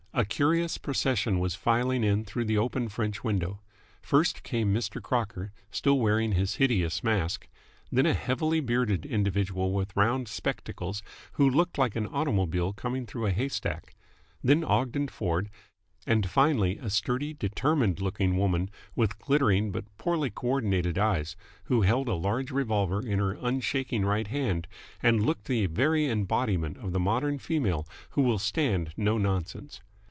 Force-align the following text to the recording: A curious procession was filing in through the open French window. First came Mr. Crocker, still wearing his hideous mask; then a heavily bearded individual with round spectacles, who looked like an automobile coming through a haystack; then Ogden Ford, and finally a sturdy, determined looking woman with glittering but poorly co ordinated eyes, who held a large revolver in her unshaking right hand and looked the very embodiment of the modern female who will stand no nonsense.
A 0.13 0.25
curious 0.25 0.77
procession 0.77 1.39
was 1.39 1.55
filing 1.55 2.03
in 2.03 2.25
through 2.25 2.43
the 2.43 2.57
open 2.57 2.89
French 2.89 3.23
window. 3.23 3.61
First 4.01 4.43
came 4.43 4.73
Mr. 4.73 5.01
Crocker, 5.01 5.53
still 5.71 5.97
wearing 5.99 6.33
his 6.33 6.55
hideous 6.55 7.01
mask; 7.01 7.47
then 7.93 8.05
a 8.05 8.13
heavily 8.13 8.59
bearded 8.59 9.05
individual 9.05 9.71
with 9.71 9.95
round 9.95 10.27
spectacles, 10.27 11.01
who 11.33 11.49
looked 11.49 11.77
like 11.77 11.95
an 11.95 12.07
automobile 12.07 12.73
coming 12.73 13.05
through 13.05 13.25
a 13.25 13.31
haystack; 13.31 13.95
then 14.43 14.65
Ogden 14.65 15.07
Ford, 15.07 15.49
and 16.05 16.29
finally 16.29 16.77
a 16.79 16.89
sturdy, 16.89 17.33
determined 17.33 18.01
looking 18.01 18.35
woman 18.35 18.69
with 18.97 19.17
glittering 19.17 19.71
but 19.71 19.85
poorly 19.97 20.29
co 20.29 20.47
ordinated 20.47 20.97
eyes, 20.97 21.37
who 21.63 21.83
held 21.83 22.09
a 22.09 22.15
large 22.15 22.51
revolver 22.51 22.99
in 22.99 23.19
her 23.19 23.37
unshaking 23.41 24.03
right 24.03 24.27
hand 24.27 24.67
and 25.01 25.25
looked 25.25 25.45
the 25.45 25.67
very 25.67 26.05
embodiment 26.09 26.75
of 26.79 26.91
the 26.91 26.99
modern 26.99 27.37
female 27.39 27.87
who 28.09 28.21
will 28.21 28.37
stand 28.37 28.93
no 28.97 29.17
nonsense. 29.17 29.79